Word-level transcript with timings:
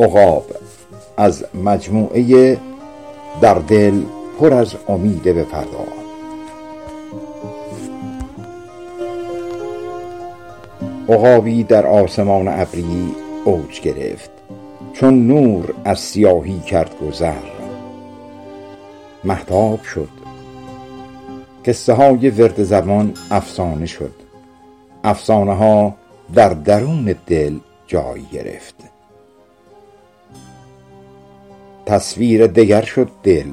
عقاب 0.00 0.44
از 1.16 1.44
مجموعه 1.64 2.58
در 3.40 3.54
دل 3.54 4.02
پر 4.40 4.54
از 4.54 4.74
امید 4.88 5.22
به 5.22 5.44
فردا 5.44 6.00
عقابی 11.08 11.64
در 11.64 11.86
آسمان 11.86 12.48
ابری 12.48 13.14
اوج 13.44 13.80
گرفت 13.80 14.30
چون 14.92 15.26
نور 15.26 15.74
از 15.84 16.00
سیاهی 16.00 16.60
کرد 16.60 16.90
گذر. 16.98 17.34
مهتاب 19.24 19.82
شد. 19.82 20.08
قصه 21.64 21.92
های 21.92 22.30
ورد 22.30 22.62
زبان 22.62 23.14
افسانه 23.30 23.86
شد. 23.86 24.14
افسانه 25.04 25.54
ها 25.54 25.94
در 26.34 26.48
درون 26.48 27.14
دل 27.26 27.58
جای 27.86 28.22
گرفت. 28.32 28.89
تصویر 31.90 32.46
دگر 32.46 32.82
شد 32.82 33.10
دل 33.22 33.52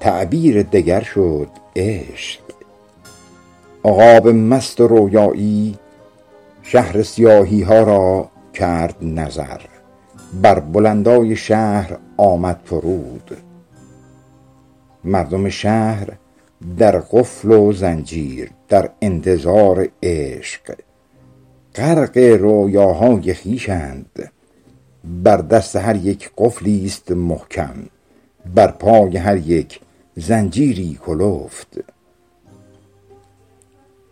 تعبیر 0.00 0.62
دگر 0.62 1.00
شد 1.00 1.48
عشق. 1.76 2.40
عقاب 3.84 4.28
مست 4.28 4.80
و 4.80 4.86
رویایی 4.86 5.78
شهر 6.62 7.02
سیاهی 7.02 7.62
ها 7.62 7.82
را 7.82 8.30
کرد 8.54 8.96
نظر 9.00 9.60
بر 10.42 10.60
بلندای 10.60 11.36
شهر 11.36 11.98
آمد 12.16 12.60
فرود. 12.64 13.36
مردم 15.04 15.48
شهر 15.48 16.08
در 16.78 16.98
قفل 16.98 17.50
و 17.50 17.72
زنجیر 17.72 18.50
در 18.68 18.90
انتظار 19.02 19.88
عشق. 20.02 20.74
غرق 21.74 22.18
رویاهای 22.18 23.34
خویشند. 23.34 24.30
بر 25.06 25.36
دست 25.36 25.76
هر 25.76 25.96
یک 25.96 26.30
قفلی 26.38 26.86
است 26.86 27.12
محکم 27.12 27.74
بر 28.54 28.70
پای 28.70 29.16
هر 29.16 29.36
یک 29.36 29.80
زنجیری 30.16 30.98
کلفت. 31.06 31.68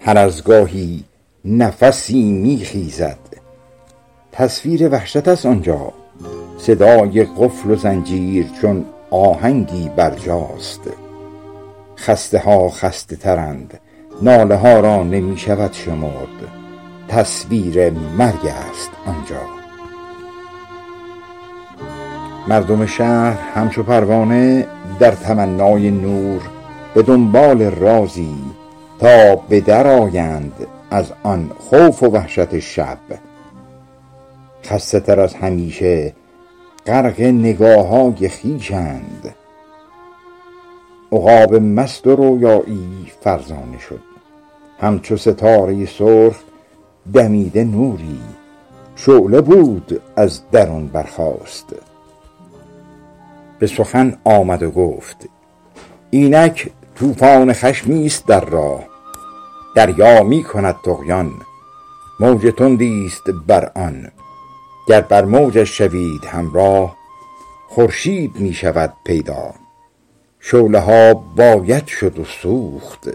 هر 0.00 0.18
از 0.18 0.44
گاهی 0.44 1.04
نفسی 1.44 2.32
می 2.32 2.58
خیزد 2.58 3.18
تصویر 4.32 4.88
وحشت 4.88 5.28
است 5.28 5.46
آنجا. 5.46 5.92
صدای 6.58 7.24
قفل 7.24 7.70
و 7.70 7.76
زنجیر 7.76 8.46
چون 8.60 8.84
آهنگی 9.10 9.90
برجاست. 9.96 10.80
خسته 11.96 12.38
ها 12.38 12.68
خسته 12.70 13.16
ترند 13.16 13.80
ناله 14.22 14.56
ها 14.56 14.80
را 14.80 15.02
نمی 15.02 15.38
شود 15.38 15.72
شمرد. 15.72 16.64
تصویر 17.08 17.90
مرگ 17.90 18.46
است 18.46 18.90
آنجا. 19.06 19.63
مردم 22.48 22.86
شهر 22.86 23.38
همچو 23.54 23.82
پروانه 23.82 24.66
در 24.98 25.10
تمنای 25.10 25.90
نور 25.90 26.42
به 26.94 27.02
دنبال 27.02 27.62
رازی 27.62 28.36
تا 28.98 29.36
به 29.36 29.60
در 29.60 29.86
آیند 29.86 30.66
از 30.90 31.12
آن 31.22 31.50
خوف 31.58 32.02
و 32.02 32.06
وحشت 32.06 32.58
شب. 32.58 32.98
خسته 34.64 35.00
تر 35.00 35.20
از 35.20 35.34
همیشه 35.34 36.12
غرق 36.86 37.20
نگاه 37.20 37.86
های 37.86 38.28
خویشند. 38.28 39.34
عقاب 41.12 41.54
مست 41.54 42.06
و 42.06 42.16
رویایی 42.16 43.12
فرزانه 43.20 43.78
شد. 43.88 44.00
همچو 44.80 45.16
ستاره 45.16 45.86
سرخ 45.86 46.36
دمیده 47.14 47.64
نوری. 47.64 48.20
شعله 48.96 49.40
بود 49.40 50.02
از 50.16 50.40
درون 50.52 50.86
برخاست. 50.86 51.74
به 53.58 53.66
سخن 53.66 54.18
آمد 54.24 54.62
و 54.62 54.70
گفت 54.70 55.28
اینک 56.10 56.70
طوفان 56.94 57.52
خشمی 57.52 58.06
است 58.06 58.26
در 58.26 58.44
راه 58.44 58.84
دریا 59.74 60.22
می 60.22 60.44
کند 60.44 60.76
طغیان 60.84 61.32
موج 62.20 62.52
تندی 62.56 63.06
است 63.06 63.22
بر 63.46 63.72
آن. 63.74 64.10
گر 64.88 65.00
بر 65.00 65.24
موجش 65.24 65.78
شوید 65.78 66.24
همراه 66.24 66.96
خورشید 67.68 68.36
می 68.36 68.52
شود 68.52 68.92
پیدا. 69.04 69.54
شعله 70.40 70.78
ها 70.78 71.14
باید 71.14 71.86
شد 71.86 72.18
و 72.18 72.24
سوخت 72.24 73.08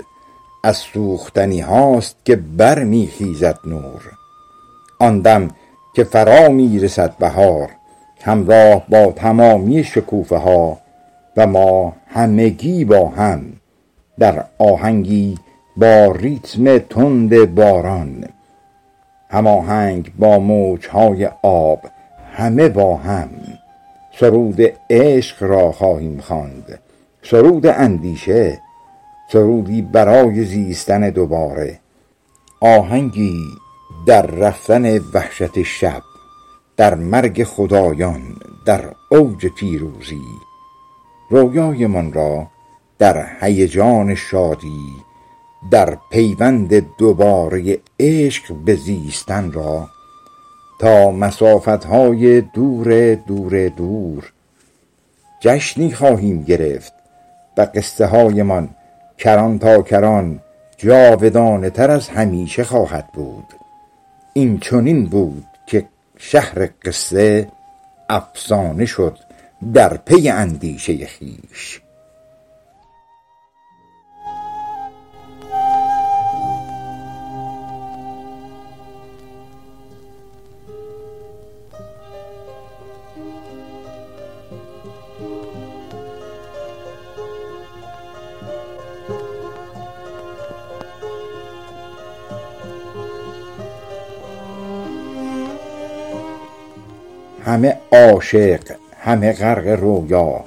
از 0.64 0.78
سوختنی 0.78 1.62
هاست 1.62 2.16
که 2.26 2.36
بر 2.36 2.84
می 2.84 3.08
خیزد 3.08 3.60
نور. 3.66 4.02
آن 5.00 5.20
دم 5.20 5.48
که 5.96 6.04
فرا 6.04 6.50
می 6.50 6.80
رسد 6.80 7.18
بهار 7.18 7.70
همراه 8.22 8.86
با 8.90 9.12
تمامی 9.12 9.84
شکوفه 9.84 10.38
ها 10.38 10.78
و 11.38 11.48
ما 11.48 11.94
همگی 12.08 12.86
با 12.86 13.08
هم 13.08 13.46
در 14.20 14.46
آهنگی 14.58 15.38
با 15.78 16.12
ریتم 16.12 16.78
تند 16.78 17.56
باران. 17.56 18.26
هماهنگ 19.30 20.12
با 20.20 20.40
موج 20.40 20.88
های 20.88 21.30
آب 21.44 21.80
همه 22.34 22.70
با 22.70 22.96
هم. 22.96 23.30
سرود 24.20 24.62
عشق 24.90 25.44
را 25.44 25.72
خواهیم 25.72 26.20
خواند. 26.20 26.80
سرود 27.24 27.66
اندیشه 27.66 28.62
سرودی 29.32 29.82
برای 29.82 30.46
زیستن 30.46 31.10
دوباره. 31.10 31.80
آهنگی 32.62 33.44
در 34.06 34.26
رفتن 34.26 34.98
وحشت 34.98 35.64
شب. 35.64 36.09
در 36.80 36.96
مرگ 36.96 37.44
خدایان 37.44 38.22
در 38.66 38.82
اوج 39.10 39.46
پیروزی 39.46 40.22
رویایمان 41.30 42.14
را 42.14 42.48
در 43.00 43.28
هیجان 43.42 44.16
شادی 44.16 44.96
در 45.72 45.98
پیوند 46.12 46.98
دوباره 46.98 47.78
عشق 48.00 48.54
به 48.54 48.76
زیستن 48.76 49.52
را 49.52 49.90
تا 50.80 51.12
مسافت 51.12 51.86
های 51.86 52.42
دور 52.42 53.16
دور 53.16 53.68
دور 53.68 54.32
جشنی 55.40 55.92
خواهیم 55.92 56.44
گرفت 56.44 56.94
و 57.58 57.62
قصه 57.76 58.06
هایمان 58.06 58.70
کران 59.18 59.60
تا 59.60 59.82
کران 59.82 60.40
جاودانه 60.78 61.70
تر 61.70 61.92
از 61.92 62.10
همیشه 62.10 62.64
خواهد 62.64 63.08
بود. 63.14 63.46
این 64.34 64.60
چنین 64.60 65.06
بود 65.06 65.46
شهر 66.22 66.70
قصه 66.86 67.52
افسانه 68.10 68.86
شد 68.86 69.18
در 69.74 69.98
پی 69.98 70.30
اندیشه 70.30 71.08
خویش 71.08 71.82
همه 97.50 97.78
عاشق 97.92 98.60
همه 99.00 99.34
غرق 99.34 99.68
رویا. 99.68 100.44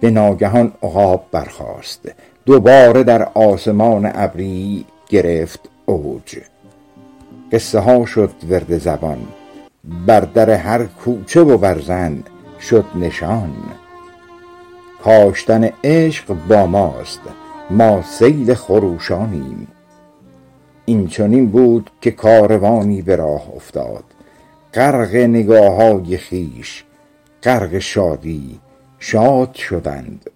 به 0.00 0.10
ناگهان 0.10 0.72
عقاب 0.82 1.24
برخاست. 1.32 2.12
دوباره 2.46 3.02
در 3.02 3.28
آسمان 3.34 4.10
ابری 4.14 4.84
گرفت 5.08 5.60
اوج. 5.86 6.38
قصه 7.52 7.78
ها 7.78 8.06
شد 8.06 8.30
ورد 8.50 8.78
زبان. 8.78 9.18
بر 10.06 10.20
در 10.20 10.50
هر 10.50 10.84
کوچه 10.84 11.40
و 11.40 11.58
برزن 11.58 12.22
شد 12.60 12.84
نشان. 12.94 13.52
کاشتن 15.04 15.70
عشق 15.84 16.36
با 16.48 16.66
ماست. 16.66 17.20
ما 17.70 18.02
سیل 18.02 18.54
خروشانیم. 18.54 19.68
این 20.84 21.06
چنین 21.06 21.46
بود 21.46 21.90
که 22.00 22.10
کاروانی 22.10 23.02
به 23.02 23.16
راه 23.16 23.42
افتاد. 23.56 24.04
غرق 24.74 25.16
نگاه 25.16 25.74
های 25.74 26.18
خویش 26.18 26.84
غرق 27.42 27.78
شادی 27.78 28.60
شاد 28.98 29.54
شدند. 29.54 30.30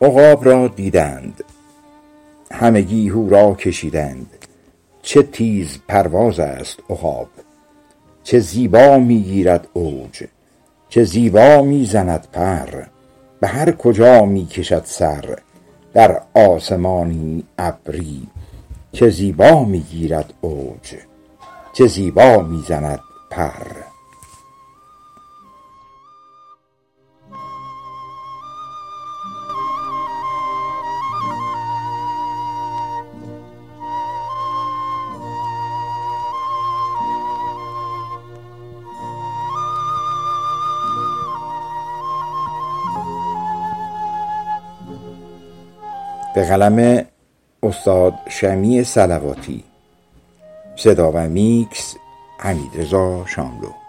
عقاب 0.00 0.44
را 0.44 0.68
دیدند. 0.68 1.44
همگی 2.52 3.08
هورا 3.08 3.54
کشیدند. 3.54 4.30
چه 5.02 5.22
تیز 5.22 5.78
پرواز 5.88 6.40
است 6.40 6.78
عقاب. 6.90 7.28
چه 8.22 8.38
زیبا 8.38 8.98
می 8.98 9.22
گیرد 9.22 9.68
اوج. 9.72 10.24
چه 10.88 11.04
زیبا 11.04 11.62
می 11.62 11.86
زند 11.86 12.26
پر. 12.32 12.82
به 13.40 13.48
هر 13.48 13.72
کجا 13.72 14.24
می 14.24 14.46
کشد 14.46 14.82
سر. 14.84 15.38
در 15.94 16.22
آسمانی 16.34 17.44
ابری. 17.58 18.28
چه 18.92 19.08
زیبا 19.08 19.64
می 19.64 19.80
گیرد 19.80 20.34
اوج. 20.40 20.94
چه 21.72 21.86
زیبا 21.86 22.38
می 22.38 22.64
زند 22.68 23.00
پر 23.32 23.82
به 46.34 46.48
قلم 46.48 47.04
استاد 47.62 48.14
شمی 48.28 48.84
سلواتی. 48.84 49.64
صدا 50.76 51.12
و 51.12 51.18
میکس 51.18 51.96
حمید 52.42 52.80
شاملو. 53.26 53.81